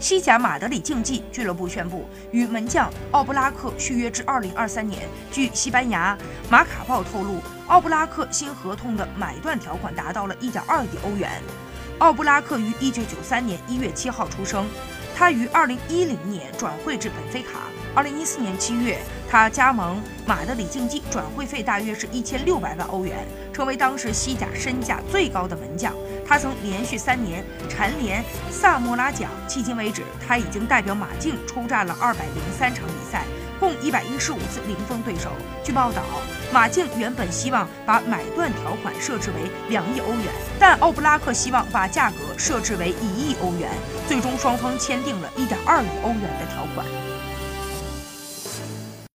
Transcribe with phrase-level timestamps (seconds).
[0.00, 5.06] 西甲马德里竞技俱乐部宣布与门将奥布拉克续约至二零二三年。
[5.30, 6.16] 据西班牙
[6.48, 11.30] 马卡报透露，奥布拉克新合同的买断条款达到了一点二亿欧元。
[11.98, 14.66] 奥布拉克于一九九三年一月七号出生，
[15.14, 17.60] 他于二零一零年转会至本菲卡。
[17.94, 18.98] 二零一四年七月，
[19.28, 23.18] 他加盟马德里竞技，转会费大约是一千六百万欧元，
[23.52, 25.92] 成为当时西甲身价最高的门将。
[26.30, 33.24] 他曾连续三年蝉联萨莫拉奖，迄今为止，他已经代表马竞出战了二百零三场比赛，
[33.58, 35.32] 共一百一十五次零封对手。
[35.64, 36.02] 据报道，
[36.52, 43.68] 马竞原本希望把买断条款设置为两亿欧元，但奥布拉克希望把价格设置为一亿欧元，
[44.06, 46.86] 最终双方签订了一点二亿欧元的条款。